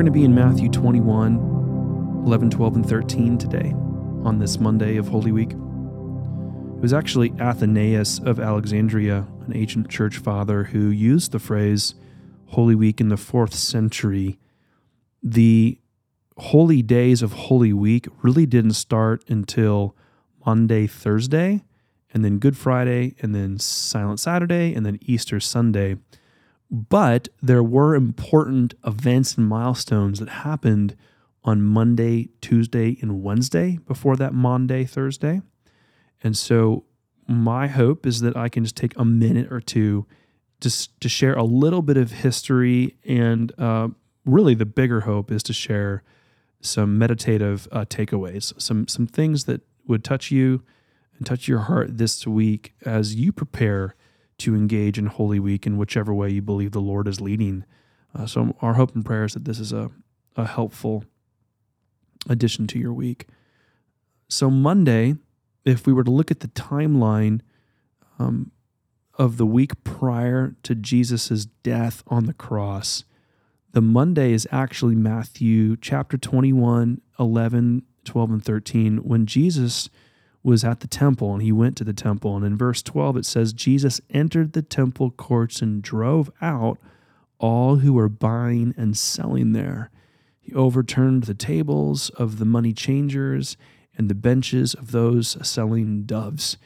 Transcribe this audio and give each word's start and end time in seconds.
going 0.00 0.06
to 0.06 0.18
be 0.18 0.24
in 0.24 0.34
Matthew 0.34 0.70
21, 0.70 2.22
11, 2.24 2.48
12, 2.48 2.76
and 2.76 2.88
13 2.88 3.36
today 3.36 3.74
on 4.24 4.38
this 4.38 4.58
Monday 4.58 4.96
of 4.96 5.06
Holy 5.08 5.30
Week. 5.30 5.50
It 5.50 6.80
was 6.80 6.94
actually 6.94 7.34
Athanasius 7.38 8.18
of 8.18 8.40
Alexandria, 8.40 9.26
an 9.44 9.54
ancient 9.54 9.90
church 9.90 10.16
father, 10.16 10.64
who 10.64 10.88
used 10.88 11.32
the 11.32 11.38
phrase 11.38 11.96
Holy 12.46 12.74
Week 12.74 12.98
in 12.98 13.10
the 13.10 13.18
fourth 13.18 13.52
century. 13.52 14.38
The 15.22 15.78
holy 16.38 16.80
days 16.80 17.20
of 17.20 17.32
Holy 17.34 17.74
Week 17.74 18.08
really 18.22 18.46
didn't 18.46 18.72
start 18.72 19.22
until 19.28 19.94
Maundy 20.46 20.86
Thursday, 20.86 21.62
and 22.14 22.24
then 22.24 22.38
Good 22.38 22.56
Friday, 22.56 23.16
and 23.20 23.34
then 23.34 23.58
Silent 23.58 24.18
Saturday, 24.18 24.72
and 24.72 24.86
then 24.86 24.98
Easter 25.02 25.40
Sunday. 25.40 25.98
But 26.70 27.28
there 27.42 27.62
were 27.62 27.94
important 27.94 28.74
events 28.86 29.36
and 29.36 29.48
milestones 29.48 30.20
that 30.20 30.28
happened 30.28 30.96
on 31.42 31.62
Monday, 31.62 32.28
Tuesday, 32.40 32.96
and 33.00 33.22
Wednesday 33.22 33.78
before 33.86 34.16
that 34.16 34.34
Maundy 34.34 34.84
Thursday. 34.84 35.40
And 36.22 36.36
so 36.36 36.84
my 37.26 37.66
hope 37.66 38.06
is 38.06 38.20
that 38.20 38.36
I 38.36 38.48
can 38.48 38.64
just 38.64 38.76
take 38.76 38.96
a 38.96 39.04
minute 39.04 39.50
or 39.50 39.60
two 39.60 40.06
just 40.60 41.00
to 41.00 41.08
share 41.08 41.34
a 41.34 41.42
little 41.44 41.82
bit 41.82 41.96
of 41.96 42.12
history. 42.12 42.96
And 43.04 43.52
uh, 43.58 43.88
really, 44.24 44.54
the 44.54 44.66
bigger 44.66 45.00
hope 45.00 45.32
is 45.32 45.42
to 45.44 45.52
share 45.52 46.02
some 46.60 46.98
meditative 46.98 47.66
uh, 47.72 47.86
takeaways, 47.86 48.52
some 48.60 48.86
some 48.86 49.06
things 49.06 49.44
that 49.44 49.62
would 49.86 50.04
touch 50.04 50.30
you 50.30 50.62
and 51.16 51.26
touch 51.26 51.48
your 51.48 51.60
heart 51.60 51.96
this 51.96 52.26
week 52.26 52.74
as 52.84 53.14
you 53.14 53.32
prepare 53.32 53.94
to 54.40 54.54
engage 54.54 54.98
in 54.98 55.06
Holy 55.06 55.38
Week 55.38 55.66
in 55.66 55.76
whichever 55.76 56.12
way 56.12 56.30
you 56.30 56.42
believe 56.42 56.72
the 56.72 56.80
Lord 56.80 57.08
is 57.08 57.20
leading. 57.20 57.64
Uh, 58.14 58.26
so, 58.26 58.56
our 58.60 58.74
hope 58.74 58.94
and 58.94 59.04
prayer 59.04 59.24
is 59.24 59.34
that 59.34 59.44
this 59.44 59.60
is 59.60 59.72
a, 59.72 59.90
a 60.36 60.46
helpful 60.46 61.04
addition 62.28 62.66
to 62.68 62.78
your 62.78 62.92
week. 62.92 63.26
So, 64.28 64.50
Monday, 64.50 65.16
if 65.64 65.86
we 65.86 65.92
were 65.92 66.04
to 66.04 66.10
look 66.10 66.30
at 66.30 66.40
the 66.40 66.48
timeline 66.48 67.40
um, 68.18 68.50
of 69.18 69.36
the 69.36 69.46
week 69.46 69.82
prior 69.84 70.56
to 70.62 70.74
Jesus' 70.74 71.46
death 71.62 72.02
on 72.06 72.26
the 72.26 72.34
cross, 72.34 73.04
the 73.72 73.80
Monday 73.80 74.32
is 74.32 74.48
actually 74.50 74.96
Matthew 74.96 75.76
chapter 75.76 76.16
21, 76.16 77.00
11, 77.18 77.82
12, 78.04 78.30
and 78.30 78.44
13, 78.44 78.96
when 78.98 79.26
Jesus 79.26 79.88
was 80.42 80.64
at 80.64 80.80
the 80.80 80.86
temple 80.86 81.32
and 81.32 81.42
he 81.42 81.52
went 81.52 81.76
to 81.76 81.84
the 81.84 81.92
temple. 81.92 82.36
And 82.36 82.44
in 82.44 82.56
verse 82.56 82.82
12, 82.82 83.18
it 83.18 83.26
says, 83.26 83.52
Jesus 83.52 84.00
entered 84.10 84.52
the 84.52 84.62
temple 84.62 85.10
courts 85.10 85.60
and 85.60 85.82
drove 85.82 86.30
out 86.40 86.78
all 87.38 87.76
who 87.76 87.92
were 87.92 88.08
buying 88.08 88.74
and 88.76 88.96
selling 88.96 89.52
there. 89.52 89.90
He 90.40 90.54
overturned 90.54 91.24
the 91.24 91.34
tables 91.34 92.10
of 92.10 92.38
the 92.38 92.44
money 92.44 92.72
changers 92.72 93.56
and 93.96 94.08
the 94.08 94.14
benches 94.14 94.74
of 94.74 94.92
those 94.92 95.36
selling 95.46 96.04
doves. 96.04 96.56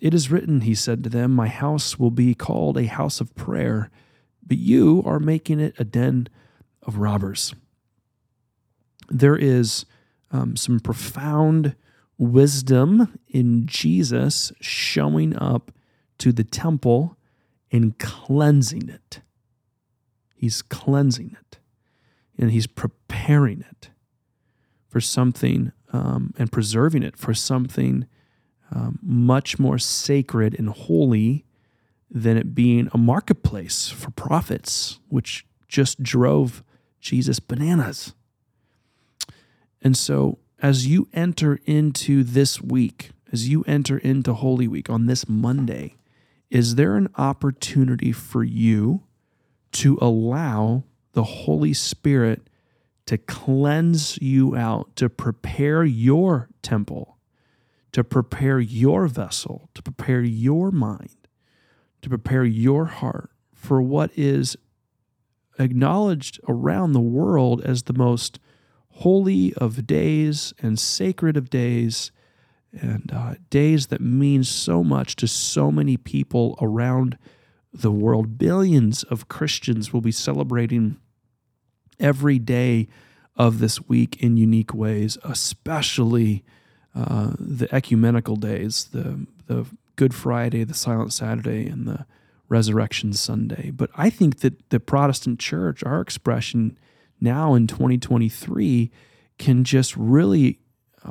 It 0.00 0.14
is 0.14 0.30
written, 0.30 0.60
he 0.60 0.74
said 0.74 1.02
to 1.04 1.10
them, 1.10 1.32
My 1.32 1.48
house 1.48 1.98
will 1.98 2.10
be 2.10 2.34
called 2.34 2.76
a 2.76 2.86
house 2.86 3.20
of 3.20 3.34
prayer, 3.34 3.90
but 4.46 4.58
you 4.58 5.02
are 5.06 5.18
making 5.18 5.58
it 5.58 5.74
a 5.78 5.84
den 5.84 6.28
of 6.82 6.98
robbers. 6.98 7.54
There 9.08 9.36
is 9.36 9.86
um, 10.30 10.56
some 10.56 10.80
profound 10.80 11.74
wisdom 12.18 13.18
in 13.28 13.66
Jesus 13.66 14.52
showing 14.60 15.36
up 15.36 15.72
to 16.18 16.32
the 16.32 16.44
temple 16.44 17.16
and 17.70 17.98
cleansing 17.98 18.88
it. 18.88 19.20
He's 20.34 20.62
cleansing 20.62 21.36
it 21.38 21.58
and 22.38 22.50
he's 22.50 22.66
preparing 22.66 23.60
it 23.60 23.90
for 24.88 25.00
something 25.00 25.72
um, 25.92 26.32
and 26.38 26.50
preserving 26.50 27.02
it 27.02 27.16
for 27.16 27.34
something 27.34 28.06
um, 28.70 28.98
much 29.02 29.58
more 29.58 29.78
sacred 29.78 30.58
and 30.58 30.68
holy 30.68 31.44
than 32.10 32.36
it 32.36 32.54
being 32.54 32.88
a 32.92 32.98
marketplace 32.98 33.88
for 33.88 34.10
profits, 34.10 35.00
which 35.08 35.46
just 35.68 36.02
drove 36.02 36.62
Jesus 37.00 37.40
bananas. 37.40 38.14
And 39.82 39.96
so 39.96 40.38
as 40.60 40.86
you 40.86 41.08
enter 41.12 41.58
into 41.64 42.24
this 42.24 42.60
week, 42.60 43.10
as 43.32 43.48
you 43.48 43.62
enter 43.64 43.98
into 43.98 44.32
Holy 44.32 44.66
Week 44.68 44.88
on 44.88 45.06
this 45.06 45.28
Monday, 45.28 45.96
is 46.50 46.76
there 46.76 46.96
an 46.96 47.08
opportunity 47.16 48.12
for 48.12 48.42
you 48.42 49.02
to 49.72 49.98
allow 50.00 50.84
the 51.12 51.24
Holy 51.24 51.74
Spirit 51.74 52.48
to 53.06 53.18
cleanse 53.18 54.20
you 54.20 54.56
out, 54.56 54.94
to 54.96 55.08
prepare 55.08 55.84
your 55.84 56.48
temple, 56.62 57.18
to 57.92 58.02
prepare 58.02 58.58
your 58.58 59.06
vessel, 59.06 59.68
to 59.74 59.82
prepare 59.82 60.22
your 60.22 60.70
mind, 60.70 61.28
to 62.02 62.08
prepare 62.08 62.44
your 62.44 62.86
heart 62.86 63.30
for 63.54 63.80
what 63.80 64.10
is 64.16 64.56
acknowledged 65.58 66.40
around 66.48 66.92
the 66.92 67.00
world 67.00 67.62
as 67.62 67.84
the 67.84 67.92
most 67.92 68.38
holy 68.96 69.52
of 69.54 69.86
days 69.86 70.54
and 70.60 70.78
sacred 70.78 71.36
of 71.36 71.50
days 71.50 72.10
and 72.72 73.10
uh, 73.12 73.34
days 73.50 73.88
that 73.88 74.00
mean 74.00 74.42
so 74.42 74.82
much 74.82 75.16
to 75.16 75.26
so 75.26 75.70
many 75.70 75.96
people 75.96 76.58
around 76.60 77.18
the 77.72 77.90
world. 77.90 78.38
Billions 78.38 79.02
of 79.04 79.28
Christians 79.28 79.92
will 79.92 80.00
be 80.00 80.12
celebrating 80.12 80.96
every 82.00 82.38
day 82.38 82.88
of 83.36 83.58
this 83.58 83.86
week 83.86 84.22
in 84.22 84.36
unique 84.36 84.72
ways, 84.72 85.18
especially 85.24 86.42
uh, 86.94 87.32
the 87.38 87.68
ecumenical 87.74 88.36
days, 88.36 88.86
the, 88.92 89.26
the 89.46 89.66
Good 89.96 90.14
Friday, 90.14 90.64
the 90.64 90.74
Silent 90.74 91.12
Saturday, 91.12 91.66
and 91.66 91.86
the 91.86 92.06
Resurrection 92.48 93.12
Sunday. 93.12 93.70
But 93.70 93.90
I 93.94 94.08
think 94.08 94.40
that 94.40 94.70
the 94.70 94.80
Protestant 94.80 95.38
church, 95.38 95.82
our 95.84 96.00
expression, 96.00 96.78
now 97.20 97.54
in 97.54 97.66
2023 97.66 98.90
can 99.38 99.64
just 99.64 99.96
really 99.96 100.58
uh, 101.04 101.10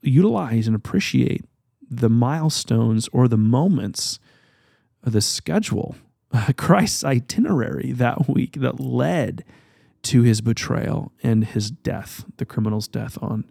utilize 0.00 0.66
and 0.66 0.76
appreciate 0.76 1.44
the 1.90 2.08
milestones 2.08 3.08
or 3.12 3.28
the 3.28 3.36
moments 3.36 4.18
of 5.02 5.12
the 5.12 5.20
schedule, 5.20 5.96
Christ's 6.56 7.04
itinerary 7.04 7.92
that 7.92 8.28
week 8.28 8.54
that 8.60 8.80
led 8.80 9.44
to 10.02 10.22
his 10.22 10.40
betrayal 10.40 11.12
and 11.22 11.44
his 11.44 11.70
death, 11.70 12.24
the 12.36 12.44
criminal's 12.44 12.88
death 12.88 13.18
on 13.20 13.44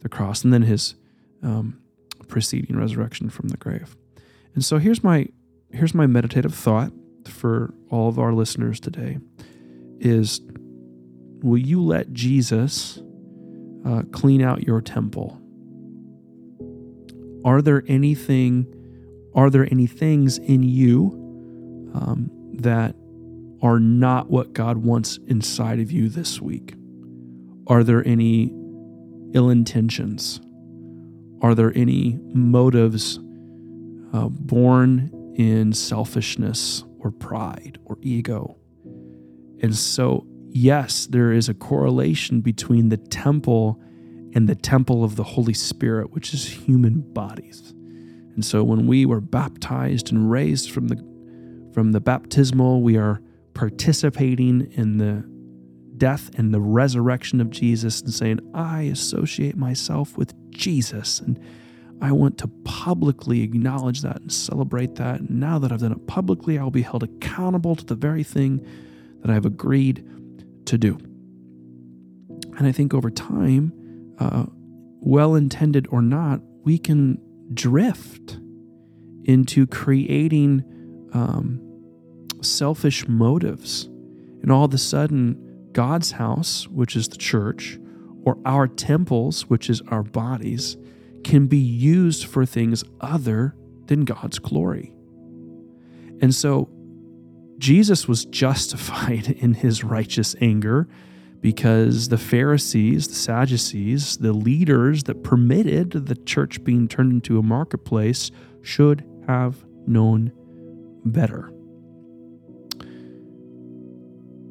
the 0.00 0.08
cross, 0.08 0.44
and 0.44 0.52
then 0.52 0.62
his 0.62 0.94
um, 1.42 1.80
preceding 2.28 2.76
resurrection 2.76 3.30
from 3.30 3.48
the 3.48 3.56
grave. 3.56 3.96
And 4.54 4.64
so 4.64 4.78
here's 4.78 5.02
my 5.02 5.28
here's 5.72 5.94
my 5.94 6.06
meditative 6.06 6.54
thought 6.54 6.92
for 7.26 7.74
all 7.90 8.08
of 8.08 8.18
our 8.18 8.32
listeners 8.32 8.80
today: 8.80 9.18
is 9.98 10.40
will 11.44 11.58
you 11.58 11.82
let 11.82 12.10
Jesus 12.12 12.98
uh, 13.84 14.02
clean 14.12 14.42
out 14.42 14.62
your 14.62 14.80
temple? 14.80 15.38
Are 17.44 17.60
there 17.60 17.84
anything? 17.86 18.66
Are 19.34 19.50
there 19.50 19.68
any 19.70 19.86
things 19.86 20.38
in 20.38 20.62
you 20.62 21.10
um, 21.94 22.30
that 22.54 22.96
are 23.60 23.78
not 23.78 24.30
what 24.30 24.54
God 24.54 24.78
wants 24.78 25.18
inside 25.26 25.80
of 25.80 25.92
you 25.92 26.08
this 26.08 26.40
week? 26.40 26.74
Are 27.66 27.84
there 27.84 28.06
any 28.08 28.54
ill 29.34 29.50
intentions? 29.50 30.40
Are 31.42 31.54
there 31.54 31.76
any 31.76 32.18
motives 32.32 33.18
uh, 34.14 34.28
born 34.30 35.34
in 35.36 35.74
selfishness 35.74 36.84
or 36.98 37.10
pride 37.10 37.78
or 37.84 37.98
ego? 38.00 38.56
And 39.60 39.76
so 39.76 40.26
yes, 40.54 41.06
there 41.06 41.32
is 41.32 41.48
a 41.48 41.54
correlation 41.54 42.40
between 42.40 42.88
the 42.88 42.96
temple 42.96 43.78
and 44.34 44.48
the 44.48 44.54
temple 44.54 45.04
of 45.04 45.16
the 45.16 45.24
Holy 45.24 45.52
Spirit, 45.52 46.12
which 46.12 46.32
is 46.32 46.46
human 46.46 47.00
bodies. 47.12 47.72
And 48.34 48.44
so 48.44 48.64
when 48.64 48.86
we 48.86 49.04
were 49.04 49.20
baptized 49.20 50.10
and 50.10 50.30
raised 50.30 50.70
from 50.70 50.88
the 50.88 51.14
from 51.74 51.90
the 51.90 52.00
baptismal, 52.00 52.82
we 52.82 52.96
are 52.96 53.20
participating 53.52 54.72
in 54.72 54.98
the 54.98 55.28
death 55.96 56.30
and 56.38 56.54
the 56.54 56.60
resurrection 56.60 57.40
of 57.40 57.50
Jesus 57.50 58.00
and 58.00 58.12
saying, 58.12 58.38
I 58.54 58.82
associate 58.82 59.56
myself 59.56 60.16
with 60.16 60.34
Jesus 60.50 61.18
and 61.18 61.38
I 62.00 62.12
want 62.12 62.38
to 62.38 62.48
publicly 62.64 63.42
acknowledge 63.42 64.02
that 64.02 64.20
and 64.20 64.32
celebrate 64.32 64.96
that. 64.96 65.20
And 65.20 65.30
now 65.40 65.58
that 65.58 65.72
I've 65.72 65.80
done 65.80 65.92
it 65.92 66.06
publicly, 66.06 66.58
I'll 66.58 66.70
be 66.70 66.82
held 66.82 67.02
accountable 67.02 67.74
to 67.76 67.84
the 67.84 67.94
very 67.94 68.22
thing 68.22 68.64
that 69.22 69.30
I've 69.30 69.46
agreed 69.46 70.06
to 70.66 70.78
do. 70.78 70.98
And 72.56 72.66
I 72.66 72.72
think 72.72 72.94
over 72.94 73.10
time, 73.10 73.72
uh, 74.18 74.46
well 75.00 75.34
intended 75.34 75.86
or 75.90 76.02
not, 76.02 76.40
we 76.62 76.78
can 76.78 77.18
drift 77.52 78.38
into 79.24 79.66
creating 79.66 80.64
um, 81.12 81.60
selfish 82.42 83.06
motives. 83.08 83.84
And 84.42 84.52
all 84.52 84.64
of 84.64 84.74
a 84.74 84.78
sudden, 84.78 85.68
God's 85.72 86.12
house, 86.12 86.68
which 86.68 86.96
is 86.96 87.08
the 87.08 87.16
church, 87.16 87.78
or 88.24 88.38
our 88.44 88.66
temples, 88.68 89.48
which 89.50 89.68
is 89.68 89.82
our 89.88 90.02
bodies, 90.02 90.76
can 91.24 91.46
be 91.46 91.58
used 91.58 92.26
for 92.26 92.46
things 92.46 92.84
other 93.00 93.54
than 93.86 94.04
God's 94.04 94.38
glory. 94.38 94.92
And 96.20 96.34
so 96.34 96.68
Jesus 97.58 98.08
was 98.08 98.24
justified 98.24 99.30
in 99.38 99.54
his 99.54 99.84
righteous 99.84 100.34
anger 100.40 100.88
because 101.40 102.08
the 102.08 102.18
Pharisees, 102.18 103.06
the 103.06 103.14
Sadducees, 103.14 104.16
the 104.16 104.32
leaders 104.32 105.02
that 105.04 105.22
permitted 105.22 105.90
the 105.92 106.16
church 106.16 106.64
being 106.64 106.88
turned 106.88 107.12
into 107.12 107.38
a 107.38 107.42
marketplace 107.42 108.30
should 108.62 109.04
have 109.26 109.62
known 109.86 110.32
better. 111.04 111.52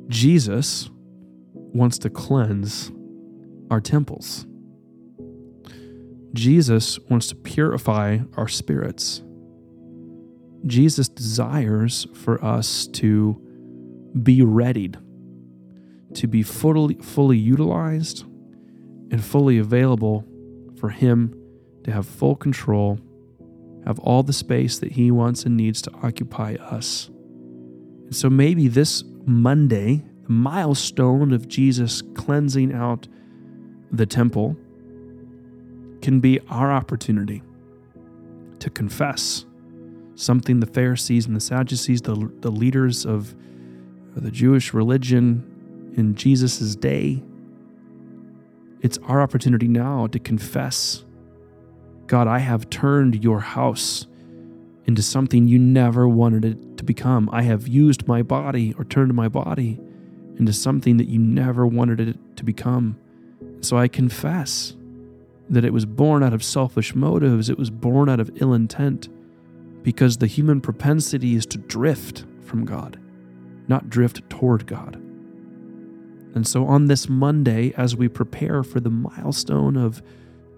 Jesus 0.07 0.89
wants 1.53 1.97
to 1.97 2.09
cleanse 2.11 2.91
our 3.71 3.81
temples. 3.81 4.45
Jesus 6.33 6.99
wants 7.09 7.27
to 7.27 7.35
purify 7.35 8.19
our 8.37 8.47
spirits. 8.47 9.23
Jesus 10.65 11.09
desires 11.09 12.07
for 12.13 12.43
us 12.43 12.87
to 12.87 13.39
be 14.21 14.41
readied, 14.41 14.97
to 16.13 16.27
be 16.27 16.43
fully, 16.43 16.95
fully 16.95 17.37
utilized 17.37 18.23
and 19.11 19.23
fully 19.23 19.57
available 19.57 20.25
for 20.79 20.89
Him 20.89 21.35
to 21.83 21.91
have 21.91 22.07
full 22.07 22.35
control, 22.35 22.99
have 23.85 23.99
all 23.99 24.23
the 24.23 24.33
space 24.33 24.79
that 24.79 24.93
He 24.93 25.11
wants 25.11 25.43
and 25.43 25.57
needs 25.57 25.81
to 25.81 25.91
occupy 26.01 26.55
us. 26.55 27.09
And 27.09 28.15
so 28.15 28.29
maybe 28.29 28.67
this 28.67 29.03
Monday, 29.25 30.03
the 30.23 30.31
milestone 30.31 31.33
of 31.33 31.47
Jesus 31.47 32.01
cleansing 32.15 32.73
out 32.73 33.07
the 33.91 34.05
temple, 34.05 34.55
can 36.01 36.19
be 36.19 36.39
our 36.49 36.71
opportunity 36.71 37.41
to 38.59 38.69
confess 38.69 39.45
something 40.15 40.59
the 40.59 40.67
Pharisees 40.67 41.25
and 41.25 41.35
the 41.35 41.41
Sadducees, 41.41 42.01
the, 42.01 42.31
the 42.39 42.51
leaders 42.51 43.05
of 43.05 43.35
the 44.15 44.31
Jewish 44.31 44.73
religion 44.73 45.93
in 45.95 46.15
Jesus' 46.15 46.75
day, 46.75 47.23
it's 48.81 48.97
our 48.99 49.21
opportunity 49.21 49.67
now 49.67 50.07
to 50.07 50.19
confess 50.19 51.03
God, 52.05 52.27
I 52.27 52.39
have 52.39 52.69
turned 52.69 53.23
your 53.23 53.39
house 53.39 54.07
into 54.85 55.01
something 55.01 55.47
you 55.47 55.57
never 55.57 56.07
wanted 56.07 56.43
it 56.43 56.77
to 56.77 56.83
become. 56.83 57.29
I 57.31 57.43
have 57.43 57.67
used 57.67 58.07
my 58.07 58.21
body 58.21 58.75
or 58.77 58.83
turned 58.83 59.13
my 59.13 59.29
body 59.29 59.79
into 60.37 60.51
something 60.51 60.97
that 60.97 61.07
you 61.07 61.17
never 61.17 61.65
wanted 61.65 62.01
it 62.01 62.17
to 62.35 62.43
become. 62.43 62.97
So 63.61 63.77
I 63.77 63.87
confess 63.87 64.75
that 65.49 65.63
it 65.63 65.71
was 65.71 65.85
born 65.85 66.23
out 66.23 66.33
of 66.33 66.43
selfish 66.43 66.93
motives, 66.93 67.49
it 67.49 67.57
was 67.57 67.69
born 67.69 68.09
out 68.09 68.19
of 68.19 68.29
ill 68.41 68.53
intent 68.53 69.07
because 69.83 70.17
the 70.17 70.27
human 70.27 70.61
propensity 70.61 71.35
is 71.35 71.45
to 71.47 71.57
drift 71.57 72.25
from 72.41 72.65
God, 72.65 72.99
not 73.67 73.89
drift 73.89 74.27
toward 74.29 74.65
God. 74.65 74.95
And 76.35 76.47
so 76.47 76.65
on 76.65 76.87
this 76.87 77.07
Monday, 77.07 77.73
as 77.77 77.95
we 77.95 78.07
prepare 78.07 78.63
for 78.63 78.79
the 78.79 78.89
milestone 78.89 79.77
of 79.77 80.01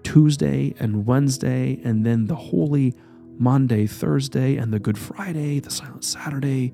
Tuesday 0.02 0.74
and 0.78 1.04
Wednesday, 1.04 1.80
and 1.84 2.06
then 2.06 2.26
the 2.26 2.36
Holy 2.36 2.94
Maundy 3.38 3.86
Thursday, 3.86 4.56
and 4.56 4.72
the 4.72 4.78
Good 4.78 4.96
Friday, 4.96 5.60
the 5.60 5.70
Silent 5.70 6.04
Saturday, 6.04 6.72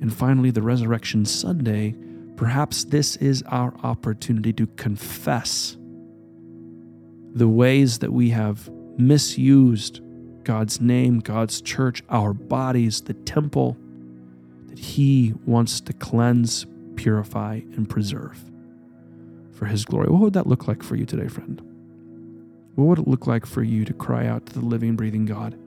and 0.00 0.12
finally 0.12 0.50
the 0.50 0.62
Resurrection 0.62 1.24
Sunday, 1.24 1.94
perhaps 2.36 2.84
this 2.84 3.16
is 3.16 3.44
our 3.46 3.72
opportunity 3.84 4.52
to 4.54 4.66
confess 4.66 5.76
the 7.34 7.48
ways 7.48 8.00
that 8.00 8.12
we 8.12 8.30
have 8.30 8.68
misused 8.98 10.00
God's 10.44 10.80
name, 10.80 11.20
God's 11.20 11.60
church, 11.60 12.02
our 12.08 12.32
bodies, 12.32 13.02
the 13.02 13.14
temple 13.14 13.76
that 14.66 14.78
He 14.78 15.34
wants 15.46 15.80
to 15.82 15.92
cleanse, 15.92 16.66
purify, 16.96 17.60
and 17.76 17.88
preserve 17.88 18.44
for 19.52 19.66
His 19.66 19.84
glory. 19.84 20.08
What 20.08 20.20
would 20.20 20.32
that 20.34 20.46
look 20.46 20.68
like 20.68 20.82
for 20.82 20.96
you 20.96 21.06
today, 21.06 21.28
friend? 21.28 21.60
What 22.74 22.84
would 22.84 22.98
it 23.00 23.08
look 23.08 23.26
like 23.26 23.46
for 23.46 23.62
you 23.62 23.84
to 23.84 23.92
cry 23.92 24.26
out 24.26 24.46
to 24.46 24.52
the 24.54 24.64
living, 24.64 24.96
breathing 24.96 25.26
God 25.26 25.58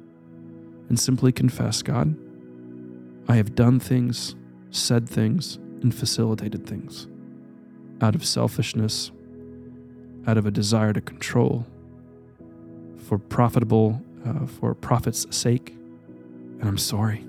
and 0.90 1.00
simply 1.00 1.32
confess, 1.32 1.82
God, 1.82 2.16
I 3.28 3.36
have 3.36 3.56
done 3.56 3.80
things, 3.80 4.36
said 4.70 5.08
things, 5.08 5.56
and 5.82 5.94
facilitated 5.94 6.68
things 6.68 7.08
out 8.02 8.16
of 8.16 8.26
selfishness, 8.26 9.12
out 10.28 10.38
of 10.38 10.46
a 10.46 10.52
desire 10.52 10.94
to 10.94 11.02
control, 11.02 11.66
for 12.98 13.18
profitable 13.18 14.02
uh, 14.26 14.46
for 14.46 14.74
profit's 14.74 15.26
sake. 15.36 15.70
And 15.70 16.64
I'm 16.64 16.78
sorry. 16.78 17.20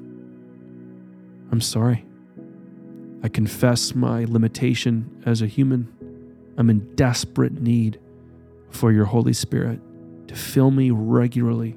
I'm 1.51 1.61
sorry. 1.61 2.05
I 3.23 3.29
confess 3.29 3.95
my 3.95 4.25
limitation 4.25 5.23
as 5.25 5.41
a 5.41 5.47
human. 5.47 5.89
I'm 6.57 6.71
in 6.71 6.95
desperate 6.95 7.61
need 7.61 7.99
for 8.71 8.93
your 8.93 9.07
Holy 9.07 9.33
Spirit 9.33 9.81
to 10.29 10.35
fill 10.35 10.71
me 10.71 10.91
regularly 10.91 11.77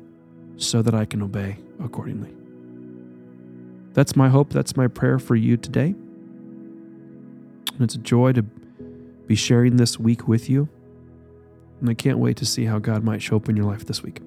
so 0.58 0.82
that 0.82 0.94
I 0.94 1.06
can 1.06 1.22
obey 1.22 1.58
accordingly. 1.84 2.34
That's 3.94 4.16
my 4.16 4.30
hope. 4.30 4.52
That's 4.52 4.76
my 4.76 4.88
prayer 4.88 5.20
for 5.20 5.36
you 5.36 5.58
today. 5.58 5.96
And 7.74 7.82
it's 7.82 7.96
a 7.96 8.00
joy 8.00 8.34
to 8.34 8.44
be 8.44 9.36
sharing 9.36 9.78
this 9.78 10.00
week 10.00 10.28
with 10.28 10.50
you. 10.50 10.70
And 11.80 11.90
I 11.90 11.94
can't 11.94 12.18
wait 12.18 12.38
to 12.38 12.46
see 12.46 12.66
how 12.66 12.80
God 12.80 13.04
might 13.04 13.22
show 13.22 13.38
up 13.38 13.48
in 13.50 13.56
your 13.56 13.66
life 13.66 13.86
this 13.86 14.02
week. 14.04 14.22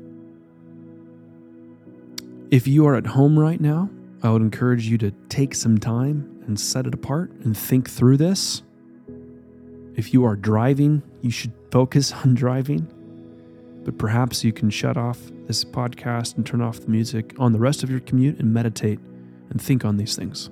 If 2.51 2.67
you 2.67 2.85
are 2.89 2.97
at 2.97 3.07
home 3.07 3.39
right 3.39 3.61
now, 3.61 3.89
I 4.25 4.31
would 4.31 4.43
encourage 4.43 4.89
you 4.89 4.99
to 4.99 5.13
take 5.29 5.55
some 5.55 5.79
time 5.79 6.43
and 6.49 6.59
set 6.59 6.85
it 6.85 6.93
apart 6.93 7.31
and 7.45 7.57
think 7.57 7.89
through 7.89 8.17
this. 8.17 8.65
If 9.95 10.13
you 10.13 10.25
are 10.25 10.35
driving, 10.35 11.05
you 11.23 11.31
should 11.31 11.53
focus 11.71 12.13
on 12.25 12.35
driving. 12.35 12.89
But 13.85 13.99
perhaps 13.99 14.43
you 14.43 14.53
can 14.53 14.69
shut 14.69 14.97
off 14.97 15.21
this 15.47 15.65
podcast 15.65 16.37
and 16.37 16.45
turn 16.45 16.61
off 16.61 16.81
the 16.81 16.89
music 16.89 17.35
on 17.39 17.53
the 17.53 17.61
rest 17.61 17.85
of 17.85 17.91
your 17.91 18.01
commute 18.01 18.41
and 18.41 18.53
meditate 18.53 18.99
and 19.51 19.63
think 19.63 19.85
on 19.85 19.97
these 19.97 20.17
things. 20.17 20.51